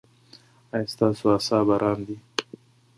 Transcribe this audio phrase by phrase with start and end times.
[0.73, 2.17] ایا ستاسو اعصاب ارام دي؟